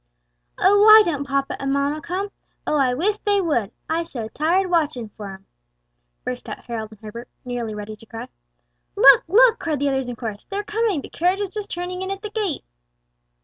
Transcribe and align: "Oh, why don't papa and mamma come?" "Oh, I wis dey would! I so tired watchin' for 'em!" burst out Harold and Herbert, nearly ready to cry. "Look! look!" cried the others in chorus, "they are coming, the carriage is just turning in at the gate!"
"Oh, 0.57 0.79
why 0.81 1.03
don't 1.05 1.27
papa 1.27 1.61
and 1.61 1.71
mamma 1.71 2.01
come?" 2.01 2.31
"Oh, 2.65 2.75
I 2.79 2.95
wis 2.95 3.19
dey 3.19 3.39
would! 3.39 3.69
I 3.87 4.01
so 4.03 4.29
tired 4.29 4.67
watchin' 4.71 5.09
for 5.09 5.29
'em!" 5.31 5.45
burst 6.25 6.49
out 6.49 6.65
Harold 6.65 6.89
and 6.91 7.01
Herbert, 7.01 7.29
nearly 7.45 7.75
ready 7.75 7.95
to 7.97 8.05
cry. 8.07 8.27
"Look! 8.95 9.23
look!" 9.27 9.59
cried 9.59 9.77
the 9.77 9.89
others 9.89 10.09
in 10.09 10.15
chorus, 10.15 10.45
"they 10.45 10.57
are 10.57 10.63
coming, 10.63 11.01
the 11.01 11.09
carriage 11.09 11.41
is 11.41 11.53
just 11.53 11.69
turning 11.69 12.01
in 12.01 12.09
at 12.09 12.23
the 12.23 12.31
gate!" 12.31 12.63